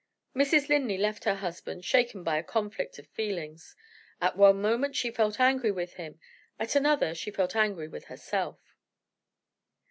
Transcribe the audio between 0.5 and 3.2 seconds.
Linley left her husband, shaken by a conflict of